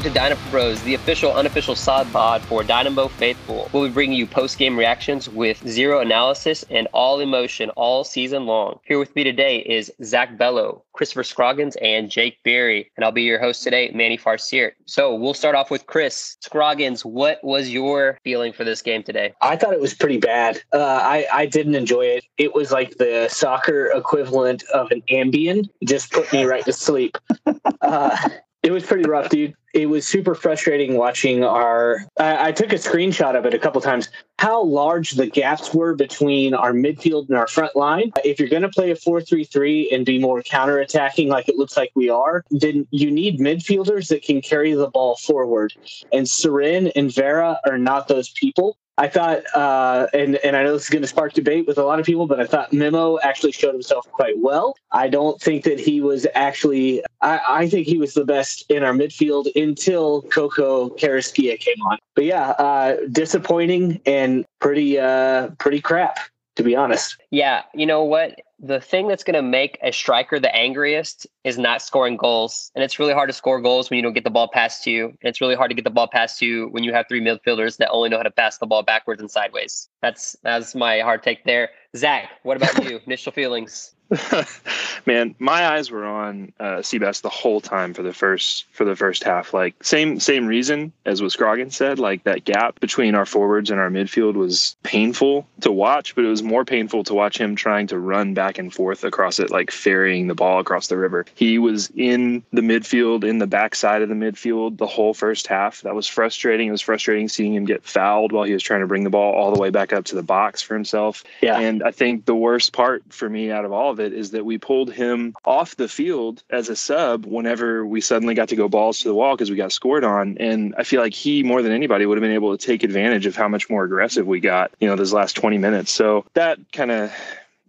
welcome 0.00 0.14
to 0.14 0.18
Dynamo 0.18 0.50
Bros, 0.50 0.82
the 0.84 0.94
official, 0.94 1.30
unofficial 1.34 1.74
sod 1.74 2.10
pod 2.10 2.40
for 2.40 2.62
Dynamo 2.62 3.08
Faithful. 3.08 3.68
We'll 3.70 3.86
be 3.86 3.92
bringing 3.92 4.16
you 4.16 4.26
post-game 4.26 4.78
reactions 4.78 5.28
with 5.28 5.62
zero 5.68 6.00
analysis 6.00 6.64
and 6.70 6.88
all 6.94 7.20
emotion 7.20 7.68
all 7.76 8.02
season 8.02 8.46
long. 8.46 8.78
Here 8.84 8.98
with 8.98 9.14
me 9.14 9.24
today 9.24 9.58
is 9.58 9.92
Zach 10.02 10.38
Bellot, 10.38 10.80
Krystopher 10.96 11.26
Scroggins, 11.26 11.76
and 11.82 12.10
Jake 12.10 12.38
Berry, 12.44 12.90
and 12.96 13.04
I'll 13.04 13.12
be 13.12 13.24
your 13.24 13.38
host 13.38 13.62
today, 13.62 13.90
Manny 13.92 14.16
Farciert. 14.16 14.72
So 14.86 15.14
we'll 15.14 15.34
start 15.34 15.54
off 15.54 15.70
with 15.70 15.86
Chris 15.86 16.38
Scroggins. 16.40 17.04
What 17.04 17.38
was 17.44 17.68
your 17.68 18.18
feeling 18.24 18.54
for 18.54 18.64
this 18.64 18.80
game 18.80 19.02
today? 19.02 19.34
I 19.42 19.56
thought 19.56 19.74
it 19.74 19.82
was 19.82 19.92
pretty 19.92 20.18
bad. 20.18 20.62
Uh, 20.72 20.78
I 21.02 21.26
I 21.30 21.44
didn't 21.44 21.74
enjoy 21.74 22.06
it. 22.06 22.24
It 22.38 22.54
was 22.54 22.72
like 22.72 22.96
the 22.96 23.28
soccer 23.30 23.90
equivalent 23.94 24.62
of 24.72 24.90
an 24.92 25.02
Ambien. 25.10 25.68
Just 25.84 26.10
put 26.10 26.32
me 26.32 26.44
right 26.44 26.64
to 26.64 26.72
sleep. 26.72 27.18
Uh, 27.82 28.16
it 28.62 28.72
was 28.72 28.84
pretty 28.84 29.08
rough, 29.08 29.30
dude. 29.30 29.54
It 29.72 29.86
was 29.86 30.06
super 30.06 30.34
frustrating 30.34 30.96
watching 30.96 31.44
our. 31.44 32.04
I, 32.18 32.48
I, 32.48 32.52
took 32.52 32.72
a 32.72 32.76
screenshot 32.76 33.36
of 33.36 33.46
it 33.46 33.54
a 33.54 33.58
couple 33.58 33.80
times. 33.80 34.08
How 34.38 34.62
large 34.62 35.12
the 35.12 35.26
gaps 35.26 35.72
were 35.72 35.94
between 35.94 36.54
our 36.54 36.72
midfield 36.72 37.28
and 37.28 37.38
our 37.38 37.46
front 37.46 37.76
line. 37.76 38.12
If 38.24 38.38
you're 38.38 38.48
going 38.48 38.62
to 38.62 38.68
play 38.68 38.90
a 38.90 38.96
four-three-three 38.96 39.90
and 39.90 40.04
be 40.04 40.18
more 40.18 40.42
counter-attacking, 40.42 41.28
like 41.28 41.48
it 41.48 41.56
looks 41.56 41.76
like 41.76 41.92
we 41.94 42.10
are, 42.10 42.44
then 42.50 42.86
you 42.90 43.10
need 43.10 43.38
midfielders 43.38 44.08
that 44.08 44.22
can 44.22 44.42
carry 44.42 44.74
the 44.74 44.88
ball 44.88 45.16
forward. 45.16 45.72
And 46.12 46.26
Cerén 46.26 46.90
and 46.96 47.14
Vera 47.14 47.60
are 47.64 47.78
not 47.78 48.08
those 48.08 48.30
people. 48.30 48.76
I 49.00 49.08
thought, 49.08 49.44
uh, 49.56 50.08
and 50.12 50.36
and 50.36 50.56
I 50.56 50.62
know 50.62 50.74
this 50.74 50.82
is 50.84 50.90
going 50.90 51.00
to 51.00 51.08
spark 51.08 51.32
debate 51.32 51.66
with 51.66 51.78
a 51.78 51.84
lot 51.84 51.98
of 51.98 52.04
people, 52.04 52.26
but 52.26 52.38
I 52.38 52.44
thought 52.44 52.70
Memo 52.70 53.18
actually 53.22 53.52
showed 53.52 53.72
himself 53.72 54.06
quite 54.12 54.34
well. 54.36 54.76
I 54.92 55.08
don't 55.08 55.40
think 55.40 55.64
that 55.64 55.80
he 55.80 56.02
was 56.02 56.26
actually. 56.34 57.02
I, 57.22 57.40
I 57.48 57.68
think 57.68 57.86
he 57.86 57.98
was 57.98 58.14
the 58.14 58.24
best 58.24 58.64
in 58.70 58.82
our 58.82 58.92
midfield 58.92 59.46
until 59.54 60.22
Coco 60.22 60.90
Carrasquilla 60.90 61.58
came 61.58 61.80
on. 61.90 61.98
But 62.14 62.24
yeah, 62.24 62.50
uh, 62.50 62.96
disappointing 63.10 64.00
and 64.06 64.44
pretty 64.60 64.98
uh, 64.98 65.50
pretty 65.58 65.80
crap 65.80 66.18
to 66.56 66.62
be 66.62 66.76
honest. 66.76 67.16
Yeah, 67.30 67.62
you 67.74 67.86
know 67.86 68.04
what? 68.04 68.36
the 68.62 68.80
thing 68.80 69.08
that's 69.08 69.24
going 69.24 69.34
to 69.34 69.42
make 69.42 69.78
a 69.82 69.90
striker 69.90 70.38
the 70.38 70.54
angriest 70.54 71.26
is 71.44 71.56
not 71.56 71.80
scoring 71.80 72.16
goals. 72.16 72.70
And 72.74 72.84
it's 72.84 72.98
really 72.98 73.14
hard 73.14 73.28
to 73.30 73.32
score 73.32 73.60
goals 73.60 73.88
when 73.88 73.96
you 73.96 74.02
don't 74.02 74.12
get 74.12 74.24
the 74.24 74.30
ball 74.30 74.48
past 74.52 74.86
you. 74.86 75.06
And 75.06 75.16
it's 75.22 75.40
really 75.40 75.54
hard 75.54 75.70
to 75.70 75.74
get 75.74 75.84
the 75.84 75.90
ball 75.90 76.08
past 76.08 76.42
you 76.42 76.68
when 76.68 76.84
you 76.84 76.92
have 76.92 77.06
three 77.08 77.22
midfielders 77.22 77.78
that 77.78 77.88
only 77.90 78.10
know 78.10 78.18
how 78.18 78.22
to 78.22 78.30
pass 78.30 78.58
the 78.58 78.66
ball 78.66 78.82
backwards 78.82 79.20
and 79.20 79.30
sideways. 79.30 79.88
That's 80.02 80.36
that's 80.42 80.74
my 80.74 81.00
hard 81.00 81.22
take 81.22 81.44
there. 81.44 81.70
Zach, 81.96 82.30
what 82.42 82.56
about 82.56 82.84
you? 82.90 83.00
Initial 83.06 83.32
feelings? 83.32 83.94
Man, 85.06 85.34
my 85.38 85.68
eyes 85.68 85.90
were 85.90 86.04
on 86.04 86.52
uh, 86.58 86.78
Seabass 86.78 87.22
the 87.22 87.28
whole 87.28 87.60
time 87.60 87.94
for 87.94 88.02
the 88.02 88.12
first 88.12 88.66
for 88.72 88.84
the 88.84 88.96
first 88.96 89.22
half. 89.22 89.54
Like 89.54 89.82
same 89.82 90.18
same 90.18 90.46
reason 90.46 90.92
as 91.06 91.22
what 91.22 91.32
Scroggins 91.32 91.76
said. 91.76 91.98
Like 91.98 92.24
that 92.24 92.44
gap 92.44 92.80
between 92.80 93.14
our 93.14 93.26
forwards 93.26 93.70
and 93.70 93.78
our 93.78 93.90
midfield 93.90 94.34
was 94.34 94.76
painful 94.82 95.46
to 95.60 95.70
watch, 95.70 96.14
but 96.14 96.24
it 96.24 96.28
was 96.28 96.42
more 96.42 96.64
painful 96.64 97.04
to 97.04 97.14
watch 97.14 97.38
him 97.38 97.54
trying 97.54 97.86
to 97.88 97.98
run 97.98 98.34
back 98.34 98.58
and 98.58 98.72
forth 98.72 99.04
across 99.04 99.38
it, 99.38 99.50
like 99.50 99.70
ferrying 99.70 100.26
the 100.26 100.34
ball 100.34 100.58
across 100.58 100.88
the 100.88 100.96
river. 100.96 101.24
He 101.34 101.58
was 101.58 101.90
in 101.94 102.42
the 102.52 102.62
midfield, 102.62 103.22
in 103.22 103.38
the 103.38 103.46
backside 103.46 104.02
of 104.02 104.08
the 104.08 104.14
midfield, 104.14 104.78
the 104.78 104.86
whole 104.86 105.14
first 105.14 105.46
half. 105.46 105.82
That 105.82 105.94
was 105.94 106.08
frustrating. 106.08 106.68
It 106.68 106.72
was 106.72 106.80
frustrating 106.80 107.28
seeing 107.28 107.54
him 107.54 107.64
get 107.64 107.84
fouled 107.84 108.32
while 108.32 108.44
he 108.44 108.52
was 108.52 108.62
trying 108.62 108.80
to 108.80 108.86
bring 108.86 109.04
the 109.04 109.10
ball 109.10 109.34
all 109.34 109.52
the 109.52 109.60
way 109.60 109.70
back 109.70 109.92
up 109.92 110.04
to 110.06 110.16
the 110.16 110.22
box 110.22 110.62
for 110.62 110.74
himself. 110.74 111.22
Yeah. 111.40 111.58
And 111.58 111.82
I 111.82 111.92
think 111.92 112.24
the 112.24 112.34
worst 112.34 112.72
part 112.72 113.04
for 113.10 113.28
me 113.28 113.50
out 113.52 113.64
of 113.64 113.72
all 113.72 113.90
of 113.90 113.99
it 114.00 114.12
is 114.12 114.32
that 114.32 114.44
we 114.44 114.58
pulled 114.58 114.92
him 114.92 115.34
off 115.44 115.76
the 115.76 115.88
field 115.88 116.42
as 116.50 116.68
a 116.68 116.76
sub 116.76 117.26
whenever 117.26 117.86
we 117.86 118.00
suddenly 118.00 118.34
got 118.34 118.48
to 118.48 118.56
go 118.56 118.68
balls 118.68 119.00
to 119.00 119.08
the 119.08 119.14
wall 119.14 119.34
because 119.36 119.50
we 119.50 119.56
got 119.56 119.72
scored 119.72 120.04
on. 120.04 120.36
And 120.38 120.74
I 120.78 120.84
feel 120.84 121.00
like 121.00 121.14
he, 121.14 121.42
more 121.42 121.62
than 121.62 121.72
anybody, 121.72 122.06
would 122.06 122.18
have 122.18 122.22
been 122.22 122.32
able 122.32 122.56
to 122.56 122.66
take 122.66 122.82
advantage 122.82 123.26
of 123.26 123.36
how 123.36 123.48
much 123.48 123.70
more 123.70 123.84
aggressive 123.84 124.26
we 124.26 124.40
got, 124.40 124.72
you 124.80 124.88
know, 124.88 124.96
those 124.96 125.12
last 125.12 125.34
20 125.36 125.58
minutes. 125.58 125.90
So 125.90 126.24
that 126.34 126.58
kind 126.72 126.90
of, 126.90 127.12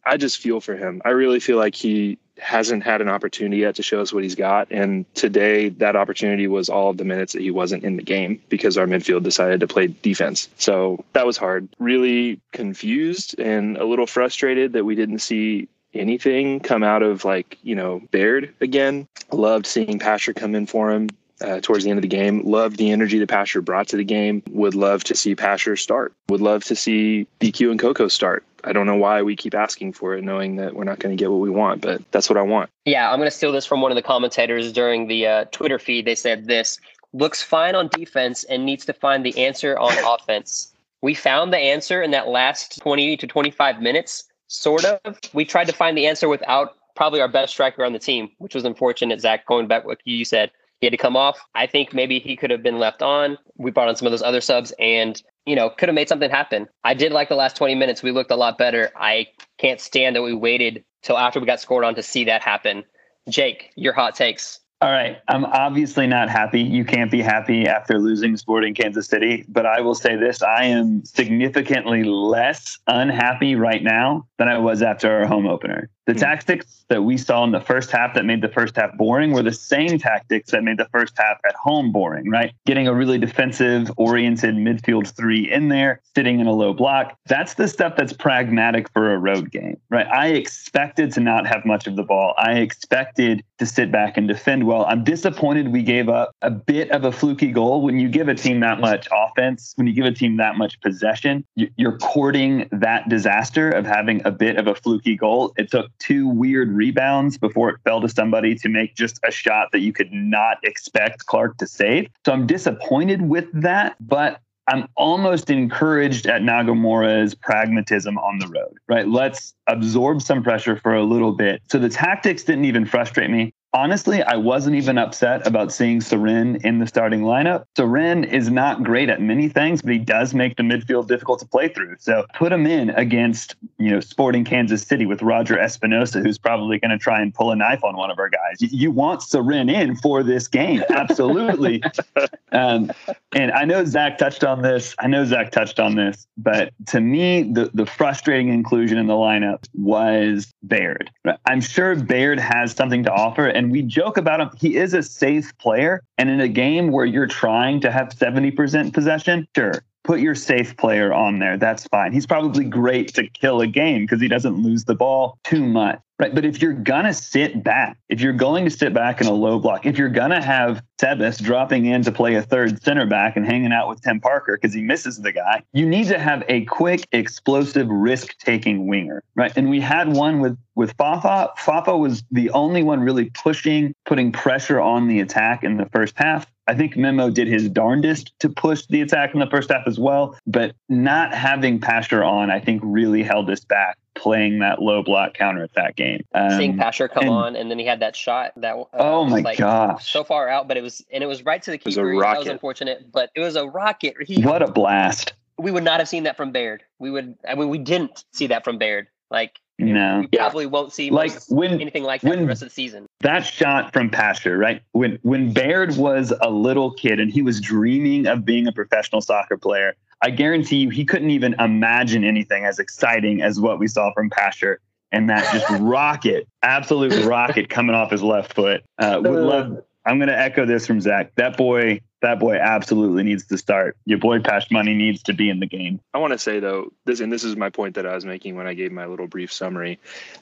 I 0.05 0.17
just 0.17 0.39
feel 0.39 0.61
for 0.61 0.75
him. 0.75 1.01
I 1.05 1.09
really 1.09 1.39
feel 1.39 1.57
like 1.57 1.75
he 1.75 2.17
hasn't 2.41 2.84
had 2.84 3.01
an 3.01 3.07
opportunity 3.07 3.57
yet 3.57 3.75
to 3.75 3.84
show 3.84 4.01
us 4.01 4.11
what 4.11 4.23
he's 4.23 4.35
got. 4.35 4.67
And 4.72 5.05
today, 5.13 5.69
that 5.69 5.95
opportunity 5.95 6.47
was 6.47 6.69
all 6.69 6.89
of 6.89 6.97
the 6.97 7.05
minutes 7.05 7.34
that 7.34 7.41
he 7.41 7.51
wasn't 7.51 7.84
in 7.84 7.97
the 7.97 8.03
game 8.03 8.41
because 8.50 8.78
our 8.78 8.88
midfield 8.88 9.23
decided 9.23 9.59
to 9.59 9.67
play 9.67 9.88
defense. 9.88 10.50
So 10.57 11.05
that 11.13 11.25
was 11.25 11.38
hard. 11.38 11.69
Really 11.78 12.41
confused 12.51 13.39
and 13.39 13.78
a 13.78 13.85
little 13.85 14.07
frustrated 14.07 14.73
that 14.73 14.85
we 14.85 14.95
didn't 14.95 15.19
see 15.19 15.69
anything 15.94 16.59
come 16.59 16.84
out 16.84 17.03
of 17.03 17.25
like 17.25 17.57
you 17.63 17.75
know 17.75 18.02
Baird 18.12 18.53
again. 18.62 19.07
Loved 19.31 19.66
seeing 19.66 20.00
Pasher 20.00 20.34
come 20.34 20.56
in 20.56 20.66
for 20.66 20.91
him 20.91 21.09
uh, 21.41 21.59
towards 21.62 21.84
the 21.84 21.90
end 21.90 21.97
of 21.97 22.02
the 22.02 22.07
game. 22.07 22.44
Loved 22.44 22.78
the 22.78 22.91
energy 22.91 23.19
that 23.19 23.29
Pasher 23.29 23.62
brought 23.62 23.88
to 23.90 23.97
the 23.97 24.03
game. 24.03 24.44
Would 24.52 24.75
love 24.75 25.03
to 25.06 25.16
see 25.16 25.35
Pasher 25.35 25.75
start. 25.75 26.13
Would 26.29 26.41
love 26.41 26.63
to 26.66 26.75
see 26.75 27.28
DQ 27.40 27.72
and 27.72 27.79
Coco 27.79 28.07
start. 28.07 28.44
I 28.63 28.74
don't 28.74 28.85
know 28.85 28.96
why 28.96 29.24
we 29.24 29.35
keep 29.35 29.56
asking 29.56 29.94
for 29.94 30.16
it, 30.16 30.24
knowing 30.24 30.57
that 30.57 30.75
we're 30.75 30.84
not 30.84 31.00
going 31.00 31.16
to 31.16 31.22
get 31.22 31.31
what 31.31 31.40
we 31.40 31.50
want, 31.50 31.81
but 31.81 32.00
that's 32.12 32.29
what 32.29 32.38
I 32.38 32.44
want. 32.44 32.69
Yeah, 32.85 33.09
I'm 33.09 33.18
going 33.18 33.28
to 33.28 33.35
steal 33.35 33.52
this 33.52 33.66
from 33.66 33.81
one 33.81 33.91
of 33.91 33.96
the 33.96 34.03
commentators 34.03 34.72
during 34.72 35.08
the 35.08 35.25
uh, 35.25 35.46
Twitter 35.52 35.79
feed. 35.79 36.06
They 36.06 36.16
said 36.16 36.46
this 36.46 36.79
looks 37.13 37.41
fine 37.41 37.75
on 37.75 37.88
defense 37.88 38.44
and 38.46 38.66
needs 38.66 38.85
to 38.85 38.94
find 38.94 39.25
the 39.25 39.38
answer 39.38 39.78
on 39.79 39.97
offense. 40.06 40.72
We 41.02 41.16
found 41.16 41.52
the 41.52 41.58
answer 41.58 42.03
in 42.03 42.12
that 42.12 42.28
last 42.28 42.79
20 42.81 43.18
to 43.18 43.28
25 43.28 43.81
minutes 43.81 44.25
sort 44.51 44.85
of. 44.85 45.19
We 45.34 45.45
tried 45.45 45.67
to 45.67 45.73
find 45.73 45.97
the 45.97 46.07
answer 46.07 46.28
without 46.28 46.75
probably 46.95 47.22
our 47.22 47.28
best 47.28 47.53
striker 47.53 47.85
on 47.85 47.94
the 47.94 48.00
team, 48.00 48.29
which 48.38 48.53
was 48.53 48.66
unfortunate. 48.66 49.22
Zach, 49.22 49.45
going 49.45 49.67
back 49.67 49.85
what 49.85 50.00
you 50.03 50.25
said, 50.25 50.51
he 50.79 50.88
had 50.88 50.91
to 50.91 50.97
come 50.97 51.16
off. 51.16 51.39
I 51.56 51.67
think 51.67 51.94
maybe 51.94 52.19
he 52.19 52.35
could 52.35 52.50
have 52.50 52.63
been 52.63 52.79
left 52.79 53.01
on. 53.01 53.38
We 53.57 53.72
brought 53.72 53.88
on 53.88 53.95
some 53.95 54.07
of 54.07 54.11
those 54.11 54.22
other 54.22 54.41
subs 54.41 54.73
and, 54.79 55.22
you 55.45 55.56
know, 55.56 55.69
could 55.69 55.90
have 55.90 55.95
made 55.95 56.09
something 56.09 56.29
happen. 56.29 56.67
I 56.84 56.94
did 56.94 57.11
like 57.11 57.29
the 57.29 57.35
last 57.35 57.56
20 57.56 57.75
minutes. 57.75 58.03
We 58.03 58.11
looked 58.11 58.31
a 58.31 58.35
lot 58.35 58.57
better. 58.57 58.91
I 58.95 59.28
can't 59.57 59.79
stand 59.79 60.16
that 60.16 60.23
we 60.23 60.34
waited 60.34 60.84
till 61.03 61.17
after 61.17 61.40
we 61.40 61.45
got 61.45 61.59
scored 61.59 61.85
on 61.85 61.95
to 61.95 62.03
see 62.03 62.25
that 62.25 62.41
happen. 62.41 62.84
Jake, 63.29 63.72
your 63.75 63.94
hot 63.94 64.16
takes. 64.16 64.59
All 64.81 64.89
right. 64.89 65.19
I'm 65.27 65.45
obviously 65.45 66.07
not 66.07 66.29
happy. 66.29 66.59
You 66.59 66.83
can't 66.83 67.11
be 67.11 67.21
happy 67.21 67.67
after 67.67 67.99
losing 67.99 68.35
Sporting 68.35 68.73
Kansas 68.73 69.05
City, 69.05 69.45
but 69.47 69.67
I 69.67 69.79
will 69.79 69.93
say 69.93 70.15
this 70.15 70.41
I 70.41 70.63
am 70.63 71.05
significantly 71.05 72.03
less 72.03 72.79
unhappy 72.87 73.55
right 73.55 73.83
now 73.83 74.25
than 74.39 74.47
I 74.47 74.57
was 74.57 74.81
after 74.81 75.11
our 75.11 75.27
home 75.27 75.45
opener. 75.45 75.87
The 76.07 76.13
hmm. 76.13 76.19
tactics 76.19 76.83
that 76.89 77.03
we 77.03 77.15
saw 77.15 77.43
in 77.43 77.51
the 77.51 77.61
first 77.61 77.91
half 77.91 78.15
that 78.15 78.25
made 78.25 78.41
the 78.41 78.49
first 78.49 78.75
half 78.75 78.97
boring 78.97 79.31
were 79.31 79.43
the 79.43 79.53
same 79.53 79.99
tactics 79.99 80.51
that 80.51 80.63
made 80.63 80.77
the 80.77 80.89
first 80.91 81.13
half 81.15 81.37
at 81.47 81.53
home 81.55 81.91
boring, 81.91 82.29
right? 82.29 82.53
Getting 82.65 82.87
a 82.87 82.93
really 82.93 83.19
defensive 83.19 83.91
oriented 83.97 84.55
midfield 84.55 85.15
three 85.15 85.49
in 85.49 85.69
there, 85.69 86.01
sitting 86.15 86.39
in 86.39 86.47
a 86.47 86.53
low 86.53 86.73
block. 86.73 87.15
That's 87.27 87.53
the 87.53 87.67
stuff 87.67 87.95
that's 87.95 88.13
pragmatic 88.13 88.89
for 88.89 89.13
a 89.13 89.17
road 89.19 89.51
game, 89.51 89.77
right? 89.91 90.07
I 90.07 90.29
expected 90.29 91.13
to 91.13 91.19
not 91.19 91.45
have 91.45 91.65
much 91.65 91.85
of 91.85 91.95
the 91.95 92.03
ball. 92.03 92.33
I 92.37 92.53
expected 92.53 93.43
to 93.59 93.65
sit 93.67 93.91
back 93.91 94.17
and 94.17 94.27
defend 94.27 94.65
well. 94.71 94.85
I'm 94.85 95.03
disappointed 95.03 95.71
we 95.71 95.83
gave 95.83 96.07
up 96.07 96.33
a 96.41 96.49
bit 96.49 96.89
of 96.91 97.03
a 97.03 97.11
fluky 97.11 97.51
goal. 97.51 97.81
When 97.81 97.99
you 97.99 98.07
give 98.07 98.29
a 98.29 98.35
team 98.35 98.61
that 98.61 98.79
much 98.79 99.07
offense, 99.11 99.73
when 99.75 99.85
you 99.85 99.93
give 99.93 100.05
a 100.05 100.11
team 100.11 100.37
that 100.37 100.57
much 100.57 100.79
possession, 100.79 101.45
you're 101.55 101.97
courting 101.97 102.69
that 102.71 103.09
disaster 103.09 103.69
of 103.69 103.85
having 103.85 104.21
a 104.25 104.31
bit 104.31 104.57
of 104.57 104.67
a 104.67 104.75
fluky 104.75 105.17
goal. 105.17 105.53
It 105.57 105.69
took 105.69 105.91
two 105.99 106.27
weird 106.27 106.71
rebounds 106.71 107.37
before 107.37 107.69
it 107.69 107.79
fell 107.83 107.99
to 108.01 108.09
somebody 108.09 108.55
to 108.55 108.69
make 108.69 108.95
just 108.95 109.19
a 109.27 109.31
shot 109.31 109.69
that 109.73 109.79
you 109.79 109.91
could 109.91 110.11
not 110.13 110.57
expect 110.63 111.25
Clark 111.25 111.57
to 111.57 111.67
save. 111.67 112.07
So 112.25 112.31
I'm 112.31 112.47
disappointed 112.47 113.21
with 113.21 113.49
that, 113.53 113.97
but 113.99 114.39
I'm 114.67 114.87
almost 114.95 115.49
encouraged 115.49 116.28
at 116.28 116.43
Nagamura's 116.43 117.35
pragmatism 117.35 118.17
on 118.19 118.40
the 118.40 118.47
road, 118.47 118.78
right? 118.87 119.07
Let's 119.07 119.53
absorb 119.67 120.22
some 120.22 120.43
pressure 120.43 120.78
for 120.78 120.93
a 120.93 121.03
little 121.03 121.34
bit. 121.34 121.61
So 121.69 121.78
the 121.78 121.90
tactics 121.90 122.43
didn't 122.43 122.66
even 122.66 122.85
frustrate 122.85 123.29
me 123.29 123.53
honestly, 123.73 124.22
I 124.22 124.35
wasn't 124.35 124.76
even 124.76 124.97
upset 124.97 125.46
about 125.47 125.72
seeing 125.72 126.00
Cerén 126.00 126.64
in 126.64 126.79
the 126.79 126.88
starting 126.88 127.22
lineup. 127.22 127.66
Cerén 127.78 128.32
is 128.32 128.50
not 128.50 128.84
great 128.84 129.09
at 129.09 129.22
many 129.22 129.47
things, 129.47 129.82
but 129.82 129.91
he 129.91 130.00
does 130.00 130.34
make 130.34 130.58
the 130.58 130.64
midfield 130.64 131.08
difficult 131.08 131.40
to 131.40 131.46
play 131.46 131.70
through. 131.70 131.96
So 132.00 132.26
put 132.34 132.52
him 132.52 132.66
in 132.66 132.90
against, 132.91 133.56
you 133.78 133.90
know, 133.91 134.00
Sporting 134.00 134.44
Kansas 134.44 134.84
City 134.84 135.06
with 135.06 135.22
Roger 135.22 135.56
Espinoza, 135.56 136.23
who's 136.23 136.38
probably 136.38 136.79
going 136.79 136.91
to 136.91 136.97
try 136.97 137.22
and 137.22 137.34
pull 137.34 137.52
a 137.52 137.56
knife 137.56 137.84
on 137.84 137.96
one 137.96 138.12
of 138.12 138.20
our 138.20 138.29
guys. 138.29 138.58
You 138.59 138.91
want 138.91 139.22
Cerén 139.22 139.72
in 139.72 139.96
for 139.96 140.23
this 140.23 140.47
game. 140.47 140.84
Absolutely. 140.90 141.82
um, 142.52 142.91
and 143.34 143.52
I 143.52 143.66
know 143.66 143.85
Zach 143.85 144.18
touched 144.18 144.44
on 144.44 144.62
this. 144.62 144.96
I 145.00 145.08
know 145.08 145.26
Zach 145.26 145.52
touched 145.52 145.79
on 145.79 145.96
this, 145.96 146.28
but 146.38 146.73
to 146.88 147.00
me, 147.00 147.44
the, 147.44 147.72
the 147.73 147.85
frustrating 147.85 148.50
inclusion 148.50 148.97
in 148.97 149.08
the 149.08 149.14
lineup 149.14 149.66
was 149.73 150.52
Baird. 150.64 151.09
I'm 151.46 151.62
sure 151.62 151.96
Baird 151.96 152.40
has 152.40 152.73
something 152.73 153.03
to 153.03 153.12
offer. 153.12 153.47
And 153.61 153.72
we 153.72 153.84
joke 153.84 154.17
about 154.17 154.41
him. 154.41 154.49
He 154.58 154.75
is 154.75 154.96
a 154.96 155.03
safe 155.03 155.55
player. 155.59 156.02
And 156.17 156.31
in 156.31 156.41
a 156.41 156.47
game 156.47 156.91
where 156.91 157.05
you're 157.05 157.28
trying 157.28 157.79
to 157.81 157.91
have 157.91 158.09
70% 158.09 158.91
possession, 158.91 159.47
sure, 159.55 159.84
put 160.03 160.19
your 160.19 160.35
safe 160.35 160.75
player 160.77 161.13
on 161.13 161.39
there. 161.39 161.57
That's 161.57 161.87
fine. 161.87 162.13
He's 162.13 162.25
probably 162.25 162.65
great 162.65 163.13
to 163.15 163.27
kill 163.27 163.61
a 163.61 163.67
game 163.67 164.03
because 164.03 164.21
he 164.21 164.27
doesn't 164.27 164.61
lose 164.61 164.85
the 164.85 164.95
ball 164.95 165.37
too 165.43 165.65
much. 165.65 165.99
Right. 166.19 166.35
But 166.35 166.45
if 166.45 166.61
you're 166.61 166.73
going 166.73 167.05
to 167.05 167.15
sit 167.15 167.63
back, 167.63 167.97
if 168.07 168.21
you're 168.21 168.31
going 168.31 168.63
to 168.65 168.69
sit 168.69 168.93
back 168.93 169.21
in 169.21 169.25
a 169.25 169.33
low 169.33 169.57
block, 169.57 169.87
if 169.87 169.97
you're 169.97 170.07
going 170.07 170.29
to 170.29 170.39
have 170.39 170.83
Sebas 171.01 171.41
dropping 171.41 171.87
in 171.87 172.03
to 172.03 172.11
play 172.11 172.35
a 172.35 172.43
third 172.43 172.79
center 172.83 173.07
back 173.07 173.35
and 173.35 173.43
hanging 173.43 173.71
out 173.71 173.89
with 173.89 174.01
Tim 174.03 174.19
Parker 174.19 174.55
because 174.55 174.71
he 174.71 174.83
misses 174.83 175.17
the 175.21 175.31
guy, 175.31 175.63
you 175.73 175.83
need 175.83 176.07
to 176.09 176.19
have 176.19 176.43
a 176.47 176.65
quick, 176.65 177.07
explosive, 177.11 177.87
risk 177.89 178.37
taking 178.37 178.85
winger. 178.85 179.23
Right. 179.35 179.51
And 179.55 179.67
we 179.67 179.79
had 179.79 180.13
one 180.13 180.41
with 180.41 180.59
with 180.75 180.93
Fafa, 180.97 181.49
Fafa 181.57 181.97
was 181.97 182.23
the 182.31 182.49
only 182.51 182.83
one 182.83 183.01
really 183.01 183.31
pushing, 183.31 183.93
putting 184.05 184.31
pressure 184.31 184.79
on 184.79 185.07
the 185.07 185.19
attack 185.19 185.63
in 185.63 185.77
the 185.77 185.85
first 185.87 186.13
half. 186.17 186.45
I 186.72 186.73
think 186.73 186.96
Memo 186.96 187.29
did 187.29 187.50
his 187.50 187.68
darndest 187.68 188.32
to 188.40 188.47
push 188.47 188.85
the 188.85 189.02
attack 189.02 189.34
in 189.34 189.41
the 189.41 189.47
first 189.47 189.70
half 189.70 189.85
as 189.88 190.00
well, 190.00 190.38
but 190.47 190.73
not 190.88 191.34
having 191.34 191.82
Pasher 191.82 192.23
on, 192.23 192.50
I 192.50 192.62
think, 192.62 192.82
really 192.82 193.23
held 193.23 193.50
us 193.50 193.59
back 193.59 193.97
playing 194.16 194.59
that 194.59 194.82
low 194.82 195.03
block 195.03 195.34
counter 195.34 195.64
at 195.64 195.73
that 195.73 195.97
game. 195.97 196.23
Um, 196.34 196.52
Seeing 196.52 196.78
Pasher 196.78 197.09
come 197.09 197.23
and, 197.23 197.34
on, 197.34 197.56
and 197.58 197.70
then 197.70 197.78
he 197.78 197.85
had 197.85 198.00
that 198.00 198.16
shot 198.16 198.53
that 198.56 198.78
uh, 198.78 198.85
oh 198.94 199.26
my 199.26 199.41
like 199.41 199.58
gosh, 199.58 200.09
so 200.09 200.23
far 200.23 200.47
out, 200.47 200.70
but 200.70 200.78
it 200.78 200.82
was 200.82 201.03
and 201.12 201.22
it 201.22 201.28
was 201.28 201.44
right 201.44 201.62
to 201.62 201.72
the 201.72 201.78
keeper. 201.78 202.09
It 202.09 202.16
was 202.16 202.23
that 202.23 202.38
was 202.38 202.47
unfortunate, 202.47 203.12
but 203.12 203.32
it 203.35 203.41
was 203.41 203.58
a 203.58 203.68
rocket. 203.68 204.16
He, 204.26 204.41
what 204.41 204.62
a 204.62 204.72
blast! 204.72 205.34
We 205.58 205.72
would 205.72 205.84
not 205.84 206.00
have 206.00 206.08
seen 206.08 206.23
that 206.23 206.38
from 206.38 206.53
Baird. 206.53 206.84
We 207.00 207.12
would. 207.12 207.35
I 207.46 207.56
mean, 207.56 207.68
we 207.68 207.79
didn't 207.79 208.23
see 208.32 208.47
that 208.47 208.64
from 208.64 208.78
Baird. 208.78 209.08
Like 209.29 209.59
no, 209.81 210.19
we 210.31 210.37
probably 210.37 210.66
won't 210.66 210.93
see 210.93 211.09
like 211.09 211.31
when, 211.49 211.79
anything 211.79 212.03
like 212.03 212.22
that 212.22 212.29
when, 212.29 212.39
the 212.41 212.45
rest 212.45 212.61
of 212.61 212.69
the 212.69 212.73
season. 212.73 213.07
That 213.22 213.41
shot 213.41 213.93
from 213.93 214.09
Pasher, 214.09 214.57
right? 214.57 214.81
When 214.91 215.19
when 215.23 215.53
Baird 215.53 215.95
was 215.97 216.33
a 216.41 216.49
little 216.49 216.91
kid 216.93 217.19
and 217.19 217.31
he 217.31 217.41
was 217.41 217.59
dreaming 217.59 218.28
of 218.28 218.45
being 218.45 218.67
a 218.67 218.72
professional 218.72 219.22
soccer 219.22 219.57
player, 219.57 219.95
I 220.22 220.29
guarantee 220.29 220.78
you 220.78 220.89
he 220.89 221.05
couldn't 221.05 221.31
even 221.31 221.55
imagine 221.59 222.23
anything 222.23 222.66
as 222.66 222.79
exciting 222.79 223.41
as 223.41 223.59
what 223.59 223.79
we 223.79 223.87
saw 223.87 224.13
from 224.13 224.29
Pasher 224.29 224.79
and 225.11 225.29
that 225.29 225.51
just 225.51 225.69
rocket, 225.81 226.47
absolute 226.61 227.25
rocket 227.25 227.69
coming 227.69 227.95
off 227.95 228.11
his 228.11 228.23
left 228.23 228.53
foot. 228.53 228.84
Uh, 228.97 229.19
would 229.23 229.31
love. 229.31 229.84
I'm 230.05 230.17
going 230.17 230.29
to 230.29 230.37
echo 230.37 230.65
this 230.65 230.87
from 230.87 231.01
Zach. 231.01 231.33
That 231.35 231.57
boy 231.57 232.01
that 232.21 232.39
boy 232.39 232.55
absolutely 232.55 233.23
needs 233.23 233.45
to 233.47 233.57
start. 233.57 233.97
Your 234.05 234.19
boy 234.19 234.39
Pash 234.41 234.69
Money 234.69 234.93
needs 234.93 235.23
to 235.23 235.33
be 235.33 235.49
in 235.49 235.59
the 235.59 235.65
game. 235.65 235.99
I 236.13 236.19
want 236.19 236.33
to 236.33 236.37
say 236.39 236.59
though, 236.59 236.93
this 237.05 237.19
and 237.19 237.33
this 237.33 237.43
is 237.43 237.55
my 237.55 237.69
point 237.69 237.95
that 237.95 238.05
I 238.05 238.13
was 238.13 238.25
making 238.25 238.55
when 238.55 238.67
I 238.67 238.73
gave 238.73 238.91
my 238.91 239.07
little 239.07 239.27
brief 239.27 239.51
summary. 239.51 239.99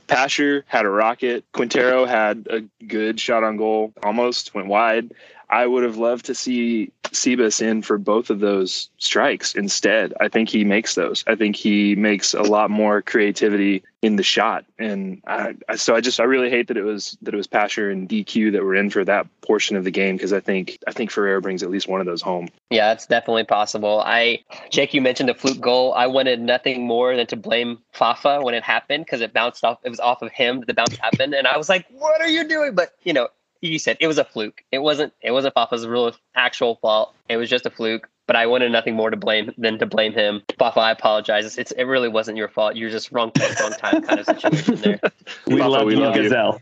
Pasher 0.07 0.65
had 0.67 0.85
a 0.85 0.89
rocket. 0.89 1.45
Quintero 1.53 2.05
had 2.05 2.47
a 2.49 2.61
good 2.85 3.19
shot 3.19 3.43
on 3.43 3.57
goal, 3.57 3.93
almost 4.03 4.53
went 4.53 4.67
wide. 4.67 5.11
I 5.49 5.65
would 5.65 5.83
have 5.83 5.97
loved 5.97 6.25
to 6.25 6.35
see 6.35 6.91
Sebas 7.05 7.61
in 7.61 7.81
for 7.81 7.97
both 7.97 8.29
of 8.29 8.39
those 8.39 8.89
strikes 8.97 9.55
instead. 9.55 10.13
I 10.19 10.27
think 10.27 10.49
he 10.49 10.63
makes 10.63 10.95
those. 10.95 11.23
I 11.27 11.35
think 11.35 11.55
he 11.55 11.95
makes 11.95 12.33
a 12.33 12.41
lot 12.41 12.69
more 12.69 13.01
creativity 13.01 13.83
in 14.01 14.15
the 14.15 14.23
shot, 14.23 14.63
and 14.77 15.21
I, 15.27 15.55
I, 15.67 15.75
so 15.75 15.95
I 15.95 16.01
just 16.01 16.19
I 16.19 16.23
really 16.23 16.49
hate 16.49 16.67
that 16.67 16.77
it 16.77 16.83
was 16.83 17.17
that 17.21 17.33
it 17.33 17.37
was 17.37 17.47
Pasher 17.47 17.89
and 17.89 18.07
DQ 18.07 18.51
that 18.53 18.63
were 18.63 18.75
in 18.75 18.89
for 18.89 19.03
that 19.03 19.27
portion 19.41 19.75
of 19.75 19.83
the 19.83 19.91
game 19.91 20.15
because 20.15 20.31
I 20.31 20.39
think 20.39 20.77
I 20.87 20.91
think 20.91 21.11
Ferreira 21.11 21.41
brings 21.41 21.63
at 21.63 21.69
least 21.69 21.87
one 21.87 21.99
of 21.99 22.05
those 22.05 22.21
home. 22.21 22.47
Yeah, 22.69 22.93
it's 22.93 23.07
definitely 23.07 23.43
possible. 23.43 24.01
I 24.05 24.39
Jake, 24.69 24.93
you 24.93 25.01
mentioned 25.01 25.29
the 25.29 25.33
fluke 25.33 25.59
goal. 25.59 25.93
I 25.95 26.07
wanted 26.07 26.39
nothing 26.39 26.85
more 26.85 27.15
than 27.15 27.27
to 27.27 27.35
blame 27.35 27.79
Fafa 27.91 28.41
when 28.41 28.53
it 28.53 28.63
happened 28.63 29.05
because 29.05 29.21
it 29.21 29.33
bounced 29.33 29.65
off. 29.65 29.79
It 29.83 29.89
was 29.89 29.99
off 29.99 30.21
of 30.21 30.31
him. 30.31 30.59
That 30.59 30.67
the 30.67 30.73
bounce 30.75 30.95
happened, 30.97 31.33
and 31.33 31.47
I 31.47 31.57
was 31.57 31.67
like, 31.67 31.85
"What 31.89 32.21
are 32.21 32.29
you 32.29 32.47
doing?" 32.47 32.75
But 32.75 32.93
you 33.03 33.13
know, 33.13 33.27
you 33.61 33.79
said 33.79 33.97
it 33.99 34.07
was 34.07 34.17
a 34.17 34.23
fluke. 34.23 34.63
It 34.71 34.79
wasn't. 34.79 35.13
It 35.21 35.31
wasn't 35.31 35.53
Fafa's 35.53 35.85
real 35.87 36.13
actual 36.35 36.75
fault. 36.75 37.13
It 37.27 37.37
was 37.37 37.49
just 37.49 37.65
a 37.65 37.69
fluke. 37.69 38.09
But 38.27 38.35
I 38.35 38.45
wanted 38.45 38.71
nothing 38.71 38.95
more 38.95 39.09
to 39.09 39.17
blame 39.17 39.51
than 39.57 39.79
to 39.79 39.87
blame 39.87 40.13
him. 40.13 40.43
Fafa, 40.59 40.79
I 40.79 40.91
apologize. 40.91 41.57
It's, 41.57 41.71
it 41.71 41.85
really 41.85 42.09
wasn't 42.09 42.37
your 42.37 42.47
fault. 42.47 42.75
You're 42.75 42.91
just 42.91 43.11
wrong 43.11 43.31
place, 43.31 43.59
wrong 43.59 43.71
time 43.71 44.03
kind 44.03 44.19
of 44.19 44.25
situation 44.27 44.75
there. 44.75 44.99
we 45.47 45.57
Fafa, 45.57 45.69
love 45.69 45.85
we 45.87 45.95
you, 45.95 45.99
love 45.99 46.13
Gazelle. 46.13 46.61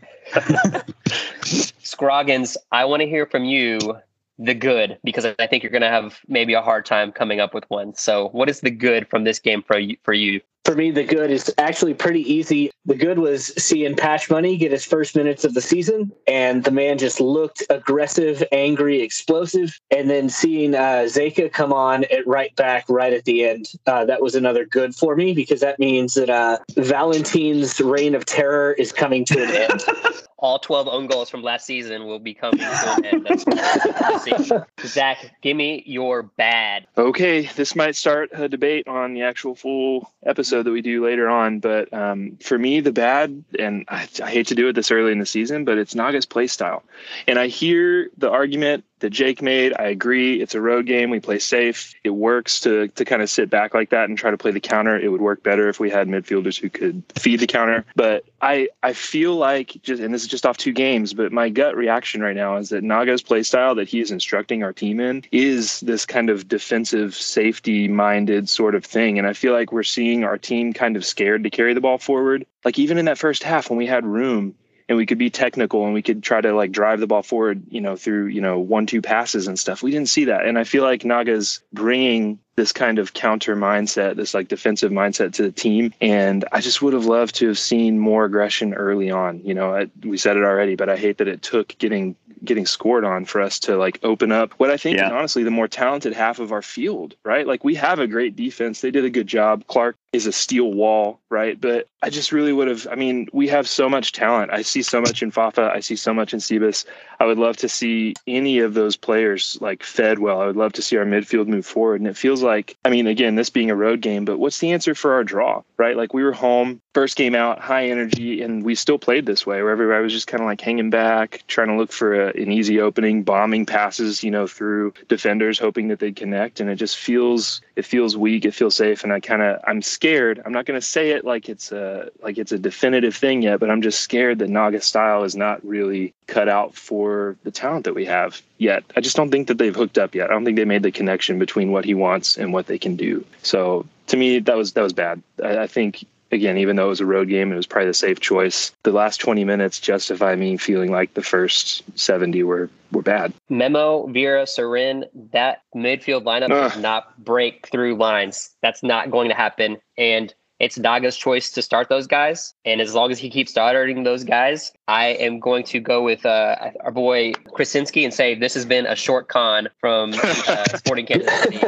Scroggins, 1.44 2.56
I 2.72 2.86
want 2.86 3.02
to 3.02 3.06
hear 3.06 3.26
from 3.26 3.44
you 3.44 3.98
the 4.38 4.54
good 4.54 4.98
because 5.04 5.26
I 5.38 5.46
think 5.46 5.62
you're 5.62 5.72
going 5.72 5.82
to 5.82 5.90
have 5.90 6.20
maybe 6.26 6.54
a 6.54 6.62
hard 6.62 6.86
time 6.86 7.12
coming 7.12 7.38
up 7.38 7.52
with 7.52 7.64
one. 7.68 7.94
So, 7.94 8.28
what 8.28 8.48
is 8.48 8.60
the 8.60 8.70
good 8.70 9.06
from 9.08 9.24
this 9.24 9.38
game 9.38 9.62
for 9.62 9.78
you? 9.78 9.98
For 10.04 10.14
you? 10.14 10.40
For 10.68 10.74
me, 10.74 10.90
the 10.90 11.02
good 11.02 11.30
is 11.30 11.50
actually 11.56 11.94
pretty 11.94 12.30
easy. 12.30 12.70
The 12.84 12.94
good 12.94 13.20
was 13.20 13.46
seeing 13.56 13.96
Pash 13.96 14.28
Money 14.28 14.58
get 14.58 14.70
his 14.70 14.84
first 14.84 15.16
minutes 15.16 15.42
of 15.46 15.54
the 15.54 15.62
season, 15.62 16.12
and 16.26 16.62
the 16.62 16.70
man 16.70 16.98
just 16.98 17.22
looked 17.22 17.62
aggressive, 17.70 18.44
angry, 18.52 19.00
explosive. 19.00 19.80
And 19.90 20.10
then 20.10 20.28
seeing 20.28 20.74
uh, 20.74 21.06
Zeca 21.06 21.50
come 21.50 21.72
on 21.72 22.04
at 22.12 22.26
right 22.26 22.54
back 22.54 22.84
right 22.90 23.14
at 23.14 23.24
the 23.24 23.46
end, 23.46 23.70
uh, 23.86 24.04
that 24.04 24.20
was 24.20 24.34
another 24.34 24.66
good 24.66 24.94
for 24.94 25.16
me 25.16 25.32
because 25.32 25.60
that 25.60 25.78
means 25.78 26.12
that 26.12 26.28
uh, 26.28 26.58
Valentin's 26.76 27.80
reign 27.80 28.14
of 28.14 28.26
terror 28.26 28.74
is 28.74 28.92
coming 28.92 29.24
to 29.24 29.42
an 29.42 29.50
end. 29.50 29.84
all 30.38 30.58
12 30.58 30.88
own 30.88 31.06
goals 31.06 31.28
from 31.28 31.42
last 31.42 31.66
season 31.66 32.06
will 32.06 32.18
be 32.18 32.32
coming 32.32 32.58
to 32.58 32.94
an 32.96 33.26
end. 33.26 34.64
Zach, 34.86 35.34
give 35.42 35.56
me 35.56 35.82
your 35.86 36.22
bad. 36.22 36.86
Okay, 36.96 37.46
this 37.56 37.74
might 37.74 37.96
start 37.96 38.30
a 38.32 38.48
debate 38.48 38.86
on 38.86 39.14
the 39.14 39.22
actual 39.22 39.54
full 39.54 40.12
episode 40.24 40.57
that 40.62 40.70
we 40.70 40.82
do 40.82 41.04
later 41.04 41.28
on, 41.28 41.60
but 41.60 41.92
um, 41.92 42.36
for 42.42 42.58
me, 42.58 42.80
the 42.80 42.92
bad, 42.92 43.44
and 43.58 43.84
I, 43.88 44.08
I 44.22 44.30
hate 44.30 44.48
to 44.48 44.54
do 44.54 44.68
it 44.68 44.74
this 44.74 44.90
early 44.90 45.12
in 45.12 45.18
the 45.18 45.26
season, 45.26 45.64
but 45.64 45.78
it's 45.78 45.94
Naga's 45.94 46.26
play 46.26 46.46
style. 46.46 46.82
And 47.26 47.38
I 47.38 47.48
hear 47.48 48.10
the 48.16 48.30
argument 48.30 48.84
that 49.00 49.10
Jake 49.10 49.42
made. 49.42 49.72
I 49.78 49.84
agree. 49.84 50.40
It's 50.40 50.54
a 50.54 50.60
road 50.60 50.86
game. 50.86 51.10
We 51.10 51.20
play 51.20 51.38
safe. 51.38 51.94
It 52.04 52.10
works 52.10 52.60
to 52.60 52.88
to 52.88 53.04
kind 53.04 53.22
of 53.22 53.30
sit 53.30 53.50
back 53.50 53.74
like 53.74 53.90
that 53.90 54.08
and 54.08 54.18
try 54.18 54.30
to 54.30 54.38
play 54.38 54.50
the 54.50 54.60
counter. 54.60 54.98
It 54.98 55.08
would 55.08 55.20
work 55.20 55.42
better 55.42 55.68
if 55.68 55.80
we 55.80 55.90
had 55.90 56.08
midfielders 56.08 56.58
who 56.58 56.70
could 56.70 57.02
feed 57.16 57.40
the 57.40 57.46
counter. 57.46 57.84
But 57.96 58.24
I 58.40 58.68
I 58.82 58.92
feel 58.92 59.36
like 59.36 59.76
just 59.82 60.02
and 60.02 60.12
this 60.12 60.22
is 60.22 60.28
just 60.28 60.46
off 60.46 60.56
two 60.56 60.72
games, 60.72 61.14
but 61.14 61.32
my 61.32 61.48
gut 61.48 61.76
reaction 61.76 62.22
right 62.22 62.36
now 62.36 62.56
is 62.56 62.68
that 62.70 62.84
Naga's 62.84 63.22
play 63.22 63.42
style 63.42 63.74
that 63.74 63.88
he's 63.88 64.10
instructing 64.10 64.62
our 64.62 64.72
team 64.72 65.00
in 65.00 65.24
is 65.32 65.80
this 65.80 66.04
kind 66.04 66.30
of 66.30 66.48
defensive 66.48 67.14
safety 67.14 67.88
minded 67.88 68.48
sort 68.48 68.74
of 68.74 68.84
thing. 68.84 69.18
And 69.18 69.26
I 69.26 69.32
feel 69.32 69.52
like 69.52 69.72
we're 69.72 69.82
seeing 69.82 70.24
our 70.24 70.38
team 70.38 70.72
kind 70.72 70.96
of 70.96 71.04
scared 71.04 71.44
to 71.44 71.50
carry 71.50 71.74
the 71.74 71.80
ball 71.80 71.98
forward. 71.98 72.46
Like 72.64 72.78
even 72.78 72.98
in 72.98 73.04
that 73.06 73.18
first 73.18 73.42
half 73.42 73.70
when 73.70 73.78
we 73.78 73.86
had 73.86 74.04
room, 74.04 74.54
and 74.88 74.96
we 74.96 75.06
could 75.06 75.18
be 75.18 75.30
technical 75.30 75.84
and 75.84 75.92
we 75.92 76.02
could 76.02 76.22
try 76.22 76.40
to 76.40 76.52
like 76.52 76.72
drive 76.72 77.00
the 77.00 77.06
ball 77.06 77.22
forward, 77.22 77.62
you 77.68 77.80
know, 77.80 77.96
through, 77.96 78.26
you 78.26 78.40
know, 78.40 78.58
one, 78.58 78.86
two 78.86 79.02
passes 79.02 79.46
and 79.46 79.58
stuff. 79.58 79.82
We 79.82 79.90
didn't 79.90 80.08
see 80.08 80.24
that. 80.26 80.46
And 80.46 80.58
I 80.58 80.64
feel 80.64 80.82
like 80.82 81.04
Naga's 81.04 81.60
bringing 81.72 82.38
this 82.56 82.72
kind 82.72 82.98
of 82.98 83.12
counter 83.12 83.54
mindset, 83.54 84.16
this 84.16 84.34
like 84.34 84.48
defensive 84.48 84.90
mindset 84.90 85.34
to 85.34 85.42
the 85.42 85.52
team. 85.52 85.92
And 86.00 86.44
I 86.52 86.60
just 86.60 86.80
would 86.80 86.94
have 86.94 87.04
loved 87.04 87.34
to 87.36 87.48
have 87.48 87.58
seen 87.58 87.98
more 87.98 88.24
aggression 88.24 88.74
early 88.74 89.10
on. 89.10 89.40
You 89.44 89.54
know, 89.54 89.74
I, 89.74 89.90
we 90.02 90.16
said 90.16 90.36
it 90.36 90.42
already, 90.42 90.74
but 90.74 90.88
I 90.88 90.96
hate 90.96 91.18
that 91.18 91.28
it 91.28 91.42
took 91.42 91.76
getting 91.78 92.16
getting 92.44 92.66
scored 92.66 93.04
on 93.04 93.24
for 93.24 93.40
us 93.40 93.58
to 93.58 93.76
like 93.76 93.98
open 94.02 94.30
up 94.30 94.52
what 94.54 94.70
I 94.70 94.76
think 94.76 94.96
yeah. 94.96 95.06
is 95.06 95.12
honestly 95.12 95.42
the 95.42 95.50
more 95.50 95.66
talented 95.68 96.12
half 96.12 96.38
of 96.38 96.52
our 96.52 96.62
field, 96.62 97.14
right? 97.24 97.46
Like 97.46 97.64
we 97.64 97.74
have 97.74 97.98
a 97.98 98.06
great 98.06 98.36
defense. 98.36 98.80
They 98.80 98.90
did 98.90 99.04
a 99.04 99.10
good 99.10 99.26
job. 99.26 99.66
Clark 99.66 99.96
is 100.12 100.26
a 100.26 100.32
steel 100.32 100.72
wall, 100.72 101.20
right? 101.28 101.60
But 101.60 101.86
I 102.02 102.10
just 102.10 102.32
really 102.32 102.52
would 102.52 102.68
have. 102.68 102.86
I 102.90 102.94
mean, 102.94 103.28
we 103.32 103.48
have 103.48 103.68
so 103.68 103.88
much 103.88 104.12
talent. 104.12 104.52
I 104.52 104.62
see 104.62 104.82
so 104.82 105.00
much 105.00 105.22
in 105.22 105.30
Fafa. 105.30 105.70
I 105.74 105.80
see 105.80 105.96
so 105.96 106.14
much 106.14 106.32
in 106.32 106.38
Sebas. 106.38 106.84
I 107.20 107.26
would 107.26 107.38
love 107.38 107.56
to 107.58 107.68
see 107.68 108.14
any 108.26 108.60
of 108.60 108.74
those 108.74 108.96
players 108.96 109.58
like 109.60 109.82
fed 109.82 110.20
well. 110.20 110.40
I 110.40 110.46
would 110.46 110.56
love 110.56 110.72
to 110.74 110.82
see 110.82 110.96
our 110.96 111.04
midfield 111.04 111.48
move 111.48 111.66
forward. 111.66 112.00
And 112.00 112.08
it 112.08 112.16
feels 112.16 112.42
like, 112.42 112.76
I 112.84 112.90
mean, 112.90 113.06
again, 113.08 113.34
this 113.34 113.50
being 113.50 113.70
a 113.70 113.74
road 113.74 114.00
game, 114.00 114.24
but 114.24 114.38
what's 114.38 114.58
the 114.58 114.72
answer 114.72 114.94
for 114.94 115.12
our 115.14 115.24
draw, 115.24 115.62
right? 115.76 115.96
Like 115.96 116.14
we 116.14 116.22
were 116.22 116.32
home, 116.32 116.80
first 116.94 117.16
game 117.16 117.34
out, 117.34 117.58
high 117.58 117.88
energy, 117.88 118.42
and 118.42 118.64
we 118.64 118.76
still 118.76 118.98
played 118.98 119.26
this 119.26 119.44
way 119.44 119.60
where 119.62 119.72
everybody 119.72 120.02
was 120.02 120.12
just 120.12 120.28
kind 120.28 120.40
of 120.40 120.46
like 120.46 120.60
hanging 120.60 120.90
back, 120.90 121.42
trying 121.48 121.68
to 121.68 121.76
look 121.76 121.90
for 121.90 122.28
a, 122.28 122.28
an 122.40 122.52
easy 122.52 122.80
opening, 122.80 123.24
bombing 123.24 123.66
passes, 123.66 124.22
you 124.22 124.30
know, 124.30 124.46
through 124.46 124.94
defenders, 125.08 125.58
hoping 125.58 125.88
that 125.88 125.98
they'd 125.98 126.16
connect. 126.16 126.60
And 126.60 126.70
it 126.70 126.76
just 126.76 126.96
feels, 126.96 127.60
it 127.74 127.84
feels 127.84 128.16
weak. 128.16 128.44
It 128.44 128.54
feels 128.54 128.76
safe. 128.76 129.02
And 129.02 129.12
I 129.12 129.18
kind 129.18 129.42
of, 129.42 129.60
I'm 129.66 129.82
scared. 129.98 130.40
I'm 130.46 130.52
not 130.52 130.64
going 130.64 130.78
to 130.78 130.86
say 130.86 131.10
it 131.10 131.24
like 131.24 131.48
it's 131.48 131.72
a, 131.72 132.08
like 132.22 132.38
it's 132.38 132.52
a 132.52 132.58
definitive 132.58 133.16
thing 133.16 133.42
yet, 133.42 133.58
but 133.58 133.68
I'm 133.68 133.82
just 133.82 134.00
scared 134.00 134.38
that 134.38 134.48
Naga 134.48 134.80
style 134.80 135.24
is 135.24 135.34
not 135.34 135.58
really 135.66 136.14
cut 136.28 136.48
out 136.48 136.76
for 136.76 137.36
the 137.42 137.50
talent 137.50 137.84
that 137.84 137.96
we 137.96 138.04
have 138.04 138.40
yet. 138.58 138.84
I 138.94 139.00
just 139.00 139.16
don't 139.16 139.32
think 139.32 139.48
that 139.48 139.58
they've 139.58 139.74
hooked 139.74 139.98
up 139.98 140.14
yet. 140.14 140.30
I 140.30 140.34
don't 140.34 140.44
think 140.44 140.56
they 140.56 140.64
made 140.64 140.84
the 140.84 140.92
connection 140.92 141.40
between 141.40 141.72
what 141.72 141.84
he 141.84 141.94
wants 141.94 142.36
and 142.38 142.52
what 142.52 142.68
they 142.68 142.78
can 142.78 142.94
do. 142.94 143.24
So 143.42 143.86
to 144.06 144.16
me, 144.16 144.38
that 144.38 144.56
was 144.56 144.74
that 144.74 144.82
was 144.82 144.92
bad. 144.92 145.20
I, 145.42 145.58
I 145.58 145.66
think 145.66 146.06
again, 146.30 146.58
even 146.58 146.76
though 146.76 146.86
it 146.86 146.90
was 146.90 147.00
a 147.00 147.06
road 147.06 147.28
game, 147.28 147.52
it 147.52 147.56
was 147.56 147.66
probably 147.66 147.88
the 147.88 147.94
safe 147.94 148.20
choice. 148.20 148.72
The 148.82 148.92
last 148.92 149.18
20 149.18 149.44
minutes 149.44 149.80
justify 149.80 150.34
me 150.34 150.56
feeling 150.56 150.90
like 150.90 151.14
the 151.14 151.22
first 151.22 151.82
70 151.98 152.42
were 152.42 152.70
were 152.90 153.02
bad. 153.02 153.34
Memo, 153.50 154.06
Vera, 154.06 154.44
Cerén, 154.44 155.04
that 155.32 155.62
midfield 155.74 156.24
lineup 156.24 156.48
does 156.48 156.78
not 156.78 157.22
break 157.22 157.68
through 157.68 157.96
lines. 157.96 158.50
That's 158.62 158.82
not 158.82 159.10
going 159.10 159.28
to 159.28 159.34
happen. 159.34 159.78
And 159.98 160.32
it's 160.58 160.78
Naga's 160.78 161.16
choice 161.16 161.50
to 161.52 161.62
start 161.62 161.88
those 161.88 162.06
guys. 162.06 162.54
And 162.64 162.80
as 162.80 162.94
long 162.94 163.10
as 163.10 163.18
he 163.18 163.30
keeps 163.30 163.50
starting 163.50 164.02
those 164.02 164.24
guys, 164.24 164.72
I 164.88 165.08
am 165.08 165.38
going 165.38 165.64
to 165.64 165.80
go 165.80 166.02
with 166.02 166.26
uh, 166.26 166.70
our 166.80 166.90
boy 166.90 167.32
Krasinski 167.52 168.04
and 168.04 168.12
say 168.12 168.34
this 168.34 168.54
has 168.54 168.64
been 168.64 168.86
a 168.86 168.96
short 168.96 169.28
con 169.28 169.68
from 169.80 170.14
uh, 170.14 170.64
Sporting 170.76 171.06
Kansas 171.06 171.42
City. 171.42 171.60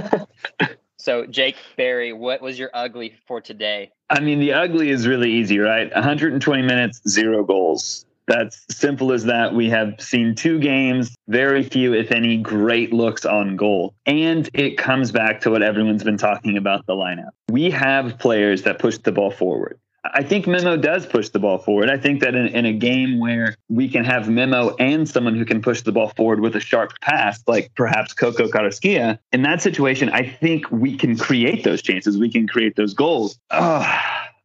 So, 1.01 1.25
Jake 1.25 1.57
Berry, 1.79 2.13
what 2.13 2.43
was 2.43 2.59
your 2.59 2.69
ugly 2.75 3.15
for 3.27 3.41
today? 3.41 3.91
I 4.11 4.21
mean, 4.21 4.39
the 4.39 4.53
ugly 4.53 4.91
is 4.91 5.09
really 5.09 5.33
easy, 5.33 5.59
right? 5.59 5.91
120 5.95 6.63
minutes, 6.63 7.01
zero 7.09 7.43
goals. 7.43 8.05
That's 8.27 8.67
simple 8.69 9.11
as 9.11 9.25
that. 9.25 9.55
We 9.55 9.71
have 9.71 9.99
seen 9.99 10.35
two 10.35 10.59
games, 10.59 11.15
very 11.27 11.63
few, 11.63 11.95
if 11.95 12.13
any, 12.13 12.37
great 12.37 12.93
looks 12.93 13.25
on 13.25 13.57
goal. 13.57 13.95
And 14.05 14.51
it 14.53 14.77
comes 14.77 15.11
back 15.11 15.41
to 15.41 15.51
what 15.51 15.63
everyone's 15.63 16.05
been 16.05 16.19
talking 16.19 16.59
about 16.59 16.85
the 16.85 16.93
lineup. 16.93 17.31
We 17.49 17.71
have 17.71 18.19
players 18.19 18.63
that 18.63 18.79
push 18.79 18.99
the 18.99 19.11
ball 19.11 19.31
forward. 19.31 19.81
I 20.05 20.23
think 20.23 20.47
Memo 20.47 20.77
does 20.77 21.05
push 21.05 21.29
the 21.29 21.39
ball 21.39 21.59
forward. 21.59 21.91
I 21.91 21.99
think 21.99 22.21
that 22.21 22.35
in, 22.35 22.47
in, 22.49 22.65
a 22.65 22.73
game 22.73 23.19
where 23.19 23.55
we 23.69 23.89
can 23.89 24.03
have 24.05 24.31
Memo 24.31 24.75
and 24.77 25.07
someone 25.07 25.37
who 25.37 25.45
can 25.45 25.61
push 25.61 25.83
the 25.83 25.93
ball 25.93 26.09
forward 26.17 26.41
with 26.41 26.57
a 26.57 26.61
sharp 26.61 26.93
pass, 27.03 27.43
like 27.47 27.71
perhaps 27.75 28.15
Coco 28.15 28.49
Carrasquilla, 28.49 29.19
in 29.33 29.43
that 29.43 29.61
situation, 29.61 30.09
I 30.09 30.27
think 30.27 30.71
we 30.71 30.97
can 30.97 31.19
create 31.19 31.65
those 31.65 31.83
chances. 31.83 32.17
We 32.17 32.31
can 32.31 32.49
create 32.49 32.77
those 32.77 32.95
goals. 32.95 33.39
Oh, 33.51 34.01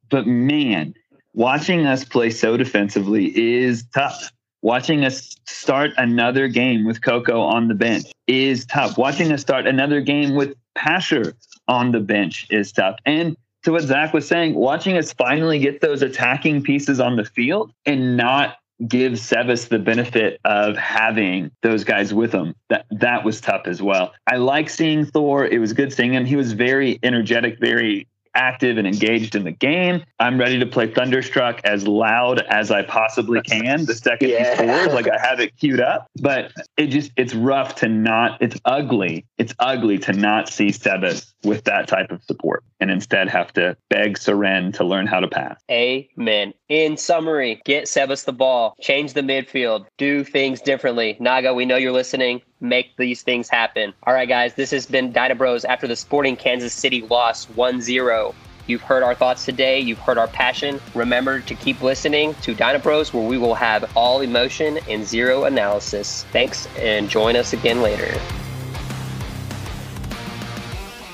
but 0.09 0.27
man, 0.27 0.93
watching 1.33 1.85
us 1.85 2.03
play 2.03 2.31
so 2.31 2.57
defensively 2.57 3.31
is 3.37 3.85
tough. 3.93 4.31
Watching 4.61 5.05
us 5.05 5.35
start 5.45 5.91
another 5.97 6.47
game 6.47 6.85
with 6.85 7.01
Coco 7.01 7.39
on 7.39 7.69
the 7.69 7.75
bench 7.75 8.07
is 8.27 8.65
tough. 8.65 8.97
Watching 8.97 9.31
us 9.31 9.39
start 9.39 9.67
another 9.67 10.01
game 10.01 10.35
with 10.35 10.53
Pasher 10.73 11.33
on 11.67 11.91
the 11.91 11.99
bench 11.99 12.47
is 12.49 12.71
tough. 12.71 12.97
And 13.05 13.37
to 13.65 13.71
what 13.71 13.83
Zach 13.83 14.13
was 14.13 14.27
saying, 14.27 14.53
watching 14.53 14.95
us 14.95 15.11
finally 15.13 15.59
get 15.59 15.81
those 15.81 16.01
attacking 16.01 16.61
pieces 16.61 16.99
on 16.99 17.15
the 17.15 17.25
field 17.25 17.73
and 17.85 18.15
not 18.15 18.57
give 18.87 19.13
Sebas 19.13 19.69
the 19.69 19.79
benefit 19.79 20.39
of 20.45 20.77
having 20.77 21.49
those 21.63 21.83
guys 21.83 22.13
with 22.13 22.31
him. 22.31 22.53
That 22.69 22.85
that 22.91 23.25
was 23.25 23.41
tough 23.41 23.63
as 23.65 23.81
well. 23.81 24.13
I 24.27 24.37
like 24.37 24.69
seeing 24.69 25.05
Thor. 25.05 25.45
It 25.45 25.59
was 25.59 25.73
good 25.73 25.91
seeing 25.91 26.13
him. 26.13 26.25
He 26.25 26.35
was 26.35 26.53
very 26.53 26.99
energetic, 27.01 27.59
very 27.59 28.07
active 28.35 28.77
and 28.77 28.87
engaged 28.87 29.35
in 29.35 29.43
the 29.43 29.51
game. 29.51 30.03
I'm 30.19 30.39
ready 30.39 30.59
to 30.59 30.65
play 30.65 30.91
Thunderstruck 30.91 31.61
as 31.63 31.87
loud 31.87 32.41
as 32.41 32.71
I 32.71 32.83
possibly 32.83 33.41
can 33.41 33.85
the 33.85 33.95
second 33.95 34.29
yeah. 34.29 34.51
he 34.51 34.67
scores. 34.69 34.93
Like 34.93 35.07
I 35.09 35.19
have 35.19 35.39
it 35.39 35.57
queued 35.57 35.79
up, 35.79 36.07
but 36.21 36.51
it 36.77 36.87
just 36.87 37.11
it's 37.17 37.33
rough 37.33 37.75
to 37.75 37.87
not. 37.87 38.41
It's 38.41 38.59
ugly. 38.65 39.25
It's 39.37 39.53
ugly 39.59 39.97
to 39.99 40.13
not 40.13 40.49
see 40.49 40.67
Sebas 40.67 41.33
with 41.43 41.63
that 41.65 41.87
type 41.87 42.11
of 42.11 42.23
support 42.23 42.63
and 42.79 42.91
instead 42.91 43.29
have 43.29 43.53
to 43.53 43.77
beg 43.89 44.17
Cerén 44.17 44.73
to 44.73 44.83
learn 44.83 45.07
how 45.07 45.19
to 45.19 45.27
pass. 45.27 45.61
Amen. 45.71 46.53
In 46.69 46.97
summary, 46.97 47.61
get 47.65 47.85
Sebas 47.85 48.25
the 48.25 48.33
ball, 48.33 48.75
change 48.81 49.13
the 49.13 49.21
midfield, 49.21 49.85
do 49.97 50.23
things 50.23 50.61
differently. 50.61 51.15
Naga, 51.19 51.53
we 51.53 51.65
know 51.65 51.77
you're 51.77 51.91
listening. 51.91 52.41
Make 52.65 52.97
these 52.97 53.21
things 53.21 53.47
happen. 53.47 53.93
All 54.03 54.13
right, 54.13 54.27
guys, 54.27 54.55
this 54.55 54.71
has 54.71 54.87
been 54.87 55.11
Dyna 55.11 55.35
Bros 55.35 55.65
after 55.65 55.87
the 55.87 55.95
Sporting 55.95 56.35
Kansas 56.35 56.73
City 56.73 57.01
loss 57.03 57.45
1 57.49 57.79
0. 57.79 58.33
You've 58.65 58.81
heard 58.81 59.03
our 59.03 59.13
thoughts 59.13 59.45
today. 59.45 59.79
You've 59.79 59.99
heard 59.99 60.17
our 60.17 60.27
passion. 60.27 60.81
Remember 60.95 61.39
to 61.41 61.53
keep 61.53 61.83
listening 61.83 62.33
to 62.41 62.55
Dyna 62.55 62.79
Bros, 62.79 63.13
where 63.13 63.27
we 63.27 63.37
will 63.37 63.53
have 63.53 63.95
all 63.95 64.21
emotion 64.21 64.79
and 64.89 65.05
zero 65.05 65.43
analysis. 65.43 66.25
Thanks, 66.31 66.67
and 66.77 67.07
join 67.07 67.35
us 67.35 67.53
again 67.53 67.83
later. 67.83 68.11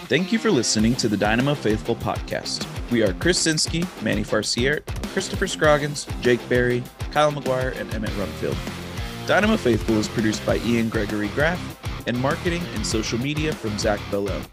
Thank 0.08 0.31
you 0.31 0.39
for 0.39 0.51
listening 0.51 0.96
to 0.96 1.10
the 1.10 1.17
Dynamo 1.17 1.53
Faithful 1.53 1.96
podcast. 1.98 2.65
We 2.91 3.03
are 3.03 3.12
Chris 3.13 3.46
Sinski, 3.46 3.86
Manny 4.01 4.24
Farciert, 4.24 4.84
Krystopher 5.13 5.50
Scroggins, 5.50 6.08
Jake 6.22 6.48
Berry, 6.48 6.81
Kyle 7.12 7.31
McGuire, 7.31 7.77
and 7.77 7.93
Emmett 7.93 8.12
Rumfield. 8.12 8.80
Dynamo 9.27 9.55
Faithful 9.55 9.97
is 9.97 10.07
produced 10.07 10.43
by 10.45 10.57
Ian 10.57 10.89
Gregory 10.89 11.27
Graff 11.29 11.59
and 12.07 12.19
marketing 12.19 12.63
and 12.73 12.85
social 12.85 13.19
media 13.19 13.53
from 13.53 13.77
Zach 13.77 13.99
Bellot. 14.09 14.43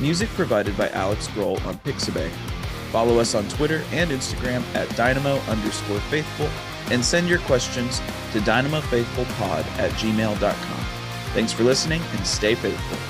Music 0.00 0.28
provided 0.30 0.76
by 0.76 0.88
Alex 0.90 1.28
Grohl 1.28 1.64
on 1.66 1.76
Pixabay. 1.78 2.30
Follow 2.90 3.18
us 3.18 3.34
on 3.34 3.46
Twitter 3.48 3.82
and 3.90 4.10
Instagram 4.10 4.62
at 4.74 4.88
dynamo 4.96 5.36
underscore 5.40 6.00
faithful 6.02 6.48
and 6.90 7.04
send 7.04 7.28
your 7.28 7.40
questions 7.40 8.00
to 8.32 8.40
dynamofaithfulpod 8.40 9.66
at 9.78 9.90
gmail.com. 9.92 10.84
Thanks 11.34 11.52
for 11.52 11.64
listening 11.64 12.00
and 12.16 12.26
stay 12.26 12.54
faithful. 12.54 13.07